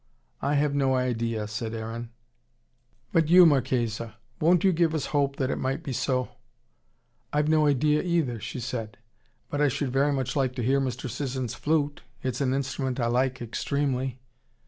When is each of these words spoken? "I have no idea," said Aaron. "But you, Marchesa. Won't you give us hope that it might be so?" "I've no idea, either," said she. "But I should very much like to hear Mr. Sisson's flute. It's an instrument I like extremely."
"I 0.41 0.55
have 0.55 0.73
no 0.73 0.95
idea," 0.95 1.47
said 1.47 1.75
Aaron. 1.75 2.09
"But 3.11 3.29
you, 3.29 3.45
Marchesa. 3.45 4.15
Won't 4.39 4.63
you 4.63 4.71
give 4.73 4.95
us 4.95 5.05
hope 5.13 5.35
that 5.35 5.51
it 5.51 5.57
might 5.59 5.83
be 5.83 5.93
so?" 5.93 6.29
"I've 7.31 7.47
no 7.47 7.67
idea, 7.67 8.01
either," 8.01 8.39
said 8.41 8.97
she. 8.97 9.01
"But 9.51 9.61
I 9.61 9.67
should 9.67 9.91
very 9.91 10.11
much 10.11 10.35
like 10.35 10.55
to 10.55 10.63
hear 10.63 10.81
Mr. 10.81 11.07
Sisson's 11.07 11.53
flute. 11.53 12.01
It's 12.23 12.41
an 12.41 12.51
instrument 12.51 12.99
I 12.99 13.05
like 13.05 13.43
extremely." 13.43 14.19